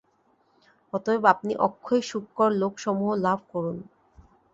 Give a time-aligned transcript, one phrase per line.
[0.93, 3.77] অতএব আপনি অক্ষয় সুখকর লোকসমূহ লাভ করুন।